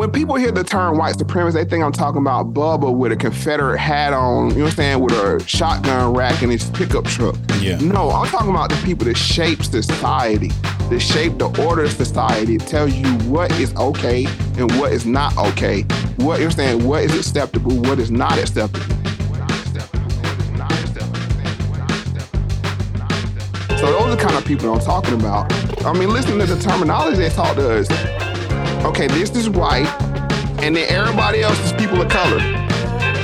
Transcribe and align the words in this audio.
when 0.00 0.10
people 0.10 0.34
hear 0.36 0.50
the 0.50 0.64
term 0.64 0.96
white 0.96 1.16
supremacist, 1.16 1.52
they 1.52 1.64
think 1.66 1.84
I'm 1.84 1.92
talking 1.92 2.22
about 2.22 2.54
Bubba 2.54 2.90
with 2.90 3.12
a 3.12 3.16
Confederate 3.16 3.76
hat 3.76 4.14
on, 4.14 4.48
you 4.48 4.54
know 4.54 4.62
what 4.62 4.70
I'm 4.70 4.76
saying, 4.76 5.00
with 5.00 5.12
a 5.12 5.46
shotgun 5.46 6.14
rack 6.14 6.42
in 6.42 6.48
his 6.48 6.64
pickup 6.70 7.04
truck. 7.04 7.36
Yeah. 7.58 7.76
No, 7.80 8.08
I'm 8.08 8.26
talking 8.28 8.48
about 8.48 8.70
the 8.70 8.76
people 8.76 9.04
that 9.04 9.18
shape 9.18 9.62
society, 9.62 10.48
that 10.88 11.00
shape 11.00 11.36
the 11.36 11.48
order 11.62 11.84
of 11.84 11.92
society, 11.92 12.56
tell 12.56 12.88
you 12.88 13.06
what 13.28 13.52
is 13.60 13.76
okay 13.76 14.24
and 14.56 14.74
what 14.78 14.90
is 14.92 15.04
not 15.04 15.36
okay. 15.36 15.82
What 16.16 16.38
you 16.38 16.46
know 16.46 16.50
saying, 16.50 16.82
what 16.82 17.04
is 17.04 17.14
acceptable, 17.14 17.76
what 17.76 17.98
is 17.98 18.10
not 18.10 18.38
acceptable. 18.38 18.96
So 23.76 23.86
those 23.86 24.02
are 24.02 24.16
the 24.16 24.18
kind 24.18 24.34
of 24.34 24.46
people 24.46 24.72
I'm 24.72 24.80
talking 24.80 25.12
about. 25.12 25.52
I 25.84 25.92
mean, 25.92 26.08
listening 26.08 26.38
to 26.38 26.46
the 26.46 26.58
terminology 26.58 27.18
they 27.18 27.28
talk 27.28 27.54
to 27.56 27.80
us. 27.80 28.19
Okay, 28.84 29.06
this 29.08 29.30
is 29.36 29.48
white, 29.48 29.86
and 30.62 30.74
then 30.74 30.86
everybody 30.88 31.42
else 31.42 31.58
is 31.60 31.72
people 31.74 32.00
of 32.00 32.08
color. 32.08 32.38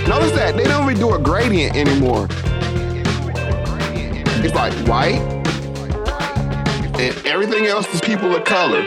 Notice 0.06 0.33
that 0.33 0.55
they 0.56 0.64
don't 0.64 0.88
even 0.88 1.01
do 1.01 1.14
a 1.14 1.19
gradient 1.19 1.74
anymore. 1.74 2.28
It's 4.45 4.55
like 4.55 4.73
white, 4.87 5.20
and 7.00 7.27
everything 7.27 7.66
else 7.66 7.92
is 7.95 8.02
people 8.02 8.37
of 8.37 8.45
color. 8.45 8.83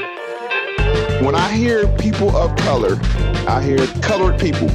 When 1.23 1.35
I 1.35 1.51
hear 1.51 1.87
people 1.97 2.35
of 2.37 2.55
color, 2.57 2.99
I 3.47 3.61
hear 3.63 3.85
colored 4.01 4.39
people. 4.39 4.69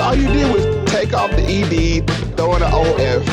All 0.00 0.16
you 0.16 0.26
did 0.26 0.52
was 0.52 0.90
take 0.90 1.14
off 1.14 1.30
the 1.30 1.44
ED, 1.46 2.36
throw 2.36 2.56
in 2.56 2.62
an 2.62 2.72
OF, 2.72 3.28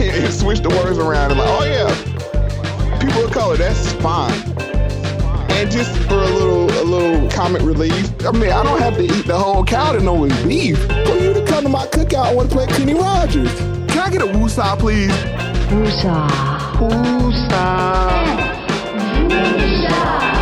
and 0.00 0.32
switch 0.32 0.60
the 0.60 0.70
words 0.70 0.96
around 0.96 1.32
and 1.32 1.40
like, 1.40 1.48
oh 1.50 1.64
yeah, 1.64 2.98
people 3.00 3.26
of 3.26 3.30
color, 3.32 3.56
that's 3.58 3.92
fine. 3.94 4.32
And 5.50 5.70
just 5.70 5.94
for 6.08 6.14
a 6.14 6.30
little 6.30 6.69
little 6.90 7.30
comic 7.30 7.62
relief, 7.62 8.10
I 8.26 8.32
mean, 8.32 8.50
I 8.50 8.62
don't 8.64 8.80
have 8.80 8.96
to 8.96 9.04
eat 9.04 9.26
the 9.26 9.38
whole 9.38 9.64
cow 9.64 9.92
to 9.92 10.00
know 10.00 10.24
it's 10.24 10.42
beef. 10.42 10.76
For 10.78 11.16
you 11.16 11.32
to 11.32 11.44
come 11.46 11.62
to 11.62 11.68
my 11.68 11.86
cookout 11.86 12.26
I 12.26 12.34
want 12.34 12.50
to 12.50 12.56
play 12.56 12.66
Kenny 12.66 12.94
Rogers. 12.94 13.52
Can 13.88 13.98
I 13.98 14.10
get 14.10 14.22
a 14.22 14.26
woosah, 14.26 14.78
please? 14.78 15.12
Woosah. 15.70 16.50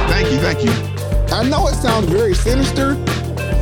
Thank 0.09 0.33
you, 0.33 0.39
thank 0.39 0.65
you. 0.65 0.73
I 1.35 1.47
know 1.49 1.69
it 1.69 1.75
sounds 1.75 2.07
very 2.07 2.35
sinister, 2.35 2.95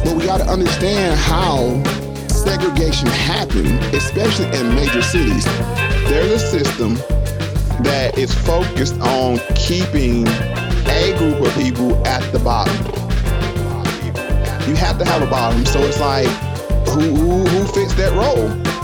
but 0.04 0.14
we 0.16 0.24
got 0.24 0.38
to 0.38 0.46
understand 0.46 1.18
how 1.18 1.82
segregation 2.28 3.08
happened, 3.08 3.80
especially 3.94 4.46
in 4.56 4.74
major 4.74 5.02
cities. 5.02 5.44
There's 6.08 6.30
a 6.30 6.38
system 6.38 6.94
that 7.82 8.16
is 8.16 8.32
focused 8.32 8.98
on 9.00 9.38
keeping 9.56 10.24
a 10.88 11.16
group 11.18 11.40
of 11.46 11.54
people 11.54 11.94
at 12.06 12.20
the 12.32 12.38
bottom. 12.38 12.76
You 14.68 14.74
have 14.74 14.98
to 14.98 15.04
have 15.04 15.22
a 15.22 15.26
bottom, 15.26 15.64
so 15.64 15.80
it's 15.80 16.00
like, 16.00 16.26
who 16.88 17.00
who, 17.14 17.44
who 17.44 17.64
fits 17.72 17.94
that 17.94 18.12
role? 18.12 18.75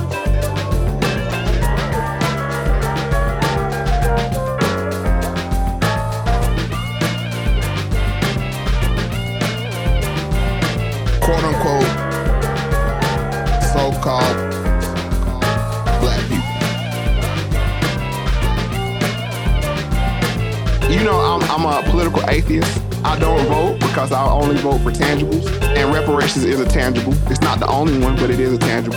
I'm, 21.52 21.66
a 21.66 21.82
political 21.90 22.22
atheist. 22.30 22.80
I 23.04 23.18
don't 23.18 23.44
vote 23.46 23.78
because 23.80 24.10
I 24.10 24.26
only 24.26 24.56
vote 24.56 24.78
for 24.78 24.90
tangibles, 24.90 25.46
and 25.76 25.92
reparations 25.92 26.44
is 26.46 26.58
a 26.58 26.64
tangible. 26.64 27.12
It's 27.30 27.42
not 27.42 27.60
the 27.60 27.66
only 27.66 27.98
one, 27.98 28.16
but 28.16 28.30
it 28.30 28.40
is 28.40 28.54
a 28.54 28.58
tangible. 28.58 28.96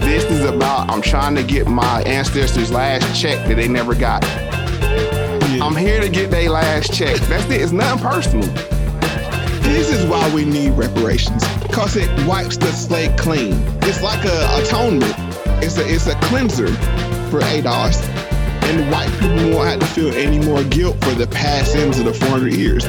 This 0.00 0.24
is 0.24 0.46
about 0.46 0.90
I'm 0.90 1.02
trying 1.02 1.34
to 1.34 1.42
get 1.42 1.66
my 1.66 2.02
ancestors' 2.04 2.72
last 2.72 3.20
check 3.20 3.46
that 3.46 3.56
they 3.56 3.68
never 3.68 3.94
got. 3.94 4.24
I'm 5.60 5.76
here 5.76 6.00
to 6.00 6.08
get 6.08 6.30
their 6.30 6.48
last 6.48 6.94
check. 6.94 7.20
That's 7.28 7.44
it. 7.50 7.60
It's 7.60 7.72
nothing 7.72 8.02
personal. 8.02 8.48
This 9.60 9.90
is 9.90 10.06
why 10.06 10.34
we 10.34 10.46
need 10.46 10.70
reparations, 10.70 11.44
cause 11.72 11.94
it 11.94 12.08
wipes 12.26 12.56
the 12.56 12.72
slate 12.72 13.18
clean. 13.18 13.52
It's 13.82 14.02
like 14.02 14.24
a 14.24 14.62
atonement. 14.62 15.14
It's 15.62 15.76
a 15.76 15.86
it's 15.86 16.06
a 16.06 16.14
cleanser 16.22 16.68
for 17.30 17.40
ADOS, 17.40 18.02
and 18.72 18.90
white 18.90 19.10
people 19.20 19.50
won't 19.50 19.68
have 19.68 19.80
to 19.80 19.86
feel 19.86 20.12
any 20.14 20.38
more 20.38 20.64
guilt 20.64 20.96
for 21.04 21.14
the 21.14 21.26
past 21.26 21.72
sins 21.72 21.98
of 21.98 22.06
the 22.06 22.14
400 22.14 22.54
years. 22.54 22.84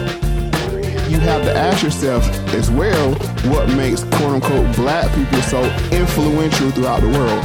You 1.12 1.20
have 1.20 1.44
to 1.44 1.54
ask 1.54 1.84
yourself 1.84 2.26
as 2.54 2.72
well 2.72 3.14
what 3.52 3.68
makes 3.76 4.04
quote 4.06 4.42
unquote 4.42 4.76
black 4.76 5.14
people 5.14 5.42
so 5.42 5.62
influential 5.92 6.72
throughout 6.72 7.02
the 7.02 7.10
world. 7.10 7.44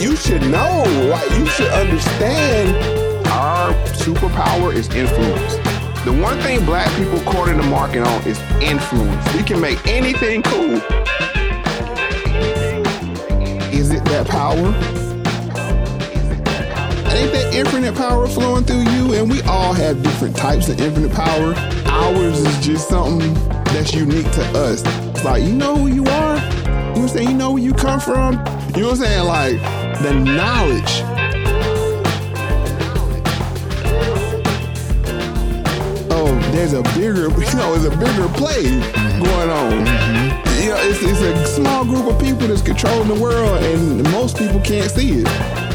You 0.00 0.16
should 0.16 0.42
know, 0.42 0.84
right? 1.10 1.30
You 1.38 1.46
should 1.46 1.70
understand 1.72 2.74
our 3.28 3.72
superpower 3.92 4.74
is 4.74 4.88
influence. 4.94 5.56
The 6.04 6.18
one 6.22 6.38
thing 6.40 6.64
black 6.64 6.88
people 6.96 7.20
corner 7.30 7.54
the 7.54 7.62
market 7.64 8.06
on 8.06 8.22
is 8.26 8.40
influence. 8.62 9.34
We 9.34 9.42
can 9.42 9.60
make 9.60 9.86
anything 9.86 10.42
cool. 10.42 10.76
Is 13.70 13.90
it 13.90 14.04
that 14.06 14.26
power? 14.28 15.05
Infinite 17.56 17.94
power 17.94 18.26
flowing 18.26 18.64
through 18.64 18.82
you? 18.82 19.14
And 19.14 19.30
we 19.30 19.40
all 19.44 19.72
have 19.72 20.02
different 20.02 20.36
types 20.36 20.68
of 20.68 20.78
infinite 20.78 21.10
power. 21.12 21.54
Ours 21.86 22.38
is 22.38 22.66
just 22.66 22.86
something 22.86 23.32
that's 23.72 23.94
unique 23.94 24.30
to 24.32 24.42
us. 24.58 24.82
It's 24.84 25.24
like, 25.24 25.42
you 25.42 25.54
know 25.54 25.74
who 25.74 25.86
you 25.86 26.04
are? 26.04 26.36
You 26.36 26.42
know 26.42 26.94
I'm 26.96 27.08
saying? 27.08 27.28
You 27.30 27.34
know 27.34 27.52
where 27.52 27.62
you 27.62 27.72
come 27.72 27.98
from? 27.98 28.34
You 28.74 28.82
know 28.82 28.90
what 28.90 28.90
I'm 28.90 28.96
saying? 28.96 29.24
Like, 29.24 30.02
the 30.02 30.12
knowledge 30.12 31.00
oh, 36.10 36.38
there's 36.52 36.74
a 36.74 36.82
bigger, 36.92 37.30
you 37.40 37.56
know, 37.56 37.74
there's 37.74 37.86
a 37.86 37.96
bigger 37.96 38.28
play 38.36 38.64
going 39.18 39.48
on. 39.48 39.72
You 40.60 40.72
know, 40.72 40.80
it's, 40.82 41.02
it's 41.02 41.22
a 41.22 41.46
small 41.46 41.86
group 41.86 42.04
of 42.04 42.20
people 42.20 42.48
that's 42.48 42.60
controlling 42.60 43.08
the 43.08 43.18
world, 43.18 43.62
and 43.62 44.02
most 44.12 44.36
people 44.36 44.60
can't 44.60 44.90
see 44.90 45.22
it. 45.22 45.65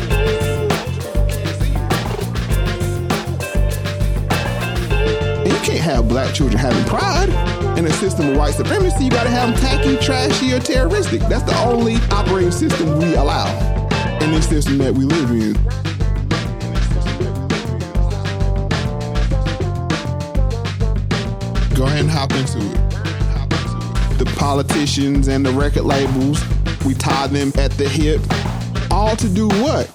Can't 5.72 5.84
have 5.84 6.10
black 6.10 6.34
children 6.36 6.60
having 6.60 6.84
pride 6.84 7.30
in 7.78 7.86
a 7.86 7.94
system 7.94 8.30
of 8.30 8.38
white 8.38 8.54
supremacy. 8.54 9.06
You 9.06 9.10
gotta 9.10 9.30
have 9.30 9.52
them 9.52 9.62
tacky, 9.62 9.96
trashy, 9.98 10.54
or 10.54 10.60
terroristic. 10.60 11.22
That's 11.22 11.44
the 11.44 11.58
only 11.60 11.96
operating 12.12 12.52
system 12.52 13.00
we 13.00 13.16
allow 13.16 13.48
in 14.20 14.32
this 14.32 14.50
system 14.50 14.78
that 14.80 14.94
we 14.94 15.06
live 15.06 15.32
in. 15.32 15.54
Go 21.74 21.86
ahead 21.86 22.02
and 22.02 22.12
hop 22.12 22.32
into 22.34 22.60
it. 22.60 24.18
The 24.20 24.26
politicians 24.38 25.30
and 25.30 25.46
the 25.46 25.52
record 25.52 25.84
labels, 25.84 26.44
we 26.86 26.96
tie 26.96 27.28
them 27.28 27.54
at 27.58 27.72
the 27.72 27.88
hip. 27.88 28.22
All 28.92 29.16
to 29.16 29.30
do 29.30 29.48
what? 29.48 29.90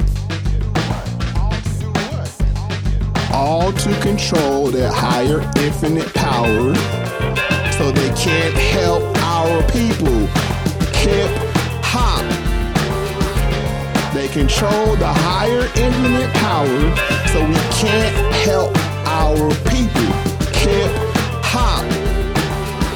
All 3.39 3.71
to 3.71 4.01
control 4.01 4.71
their 4.71 4.91
higher 4.91 5.43
infinite 5.59 6.13
power 6.15 6.75
so 7.77 7.93
they 7.93 8.09
can't 8.17 8.55
help 8.55 9.03
our 9.19 9.63
people. 9.71 10.27
Hip 11.05 11.31
hop. 11.85 12.25
They 14.15 14.29
control 14.29 14.97
the 14.97 15.13
higher 15.13 15.69
infinite 15.77 16.33
power 16.37 16.97
so 17.29 17.47
we 17.47 17.61
can't 17.77 18.17
help 18.47 18.75
our 19.05 19.51
people. 19.69 20.11
Hip 20.65 20.91
hop. 21.45 21.85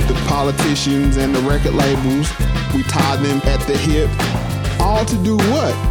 The 0.09 0.15
politicians 0.27 1.19
and 1.19 1.35
the 1.35 1.41
record 1.41 1.75
labels, 1.75 2.31
we 2.75 2.83
tie 2.85 3.17
them 3.17 3.43
at 3.45 3.61
the 3.67 3.77
hip. 3.77 4.09
All 4.81 5.05
to 5.05 5.17
do 5.23 5.37
what? 5.37 5.90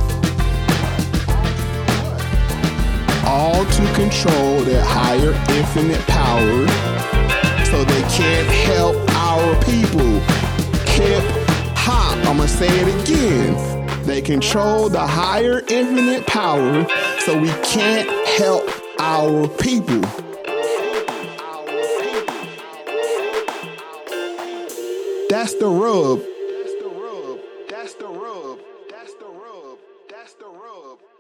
all 3.30 3.64
to 3.64 3.94
control 3.94 4.62
their 4.62 4.84
higher 4.84 5.34
infinite 5.56 6.02
power 6.08 6.68
so 7.64 7.84
they 7.84 8.02
can't 8.10 8.50
help 8.68 8.96
our 9.14 9.56
people. 9.64 10.20
Hip 10.98 11.24
hop, 11.78 12.18
I'm 12.26 12.38
gonna 12.38 12.48
say 12.48 12.68
it 12.68 12.90
again. 13.04 14.04
They 14.04 14.24
control 14.24 14.90
the 14.90 15.06
higher 15.06 15.62
infinite 15.68 16.26
power 16.26 16.88
so 17.20 17.40
we 17.40 17.50
can't 17.62 18.10
help 18.40 18.68
our 19.00 19.48
people. 19.48 20.02
That's 25.30 25.54
the 25.54 25.70
rub. 25.70 26.20
That's 26.58 26.76
the 26.82 26.90
rub. 26.90 27.40
That's 27.70 27.94
the 27.94 28.08
rub. 28.08 28.60
That's 28.90 29.14
the 29.14 29.28
rub. 29.28 29.78
That's 30.10 30.34
the 30.34 30.48
rub. 30.48 31.19